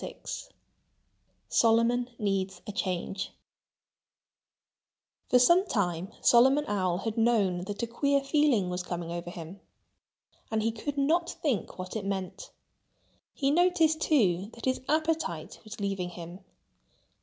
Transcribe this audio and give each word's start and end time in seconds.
VI 0.03 0.15
Solomon 1.47 2.09
Needs 2.17 2.59
a 2.65 2.71
Change 2.71 3.29
For 5.29 5.37
some 5.37 5.67
time 5.67 6.11
Solomon 6.21 6.65
Owl 6.67 6.97
had 6.97 7.19
known 7.19 7.65
that 7.65 7.83
a 7.83 7.85
queer 7.85 8.19
feeling 8.23 8.71
was 8.71 8.81
coming 8.81 9.11
over 9.11 9.29
him. 9.29 9.59
And 10.49 10.63
he 10.63 10.71
could 10.71 10.97
not 10.97 11.29
think 11.29 11.77
what 11.77 11.95
it 11.95 12.03
meant. 12.03 12.49
He 13.35 13.51
noticed, 13.51 14.01
too, 14.01 14.49
that 14.55 14.65
his 14.65 14.81
appetite 14.89 15.59
was 15.63 15.79
leaving 15.79 16.09
him. 16.09 16.39